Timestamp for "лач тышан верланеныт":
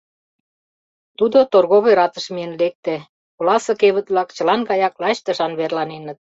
5.01-6.19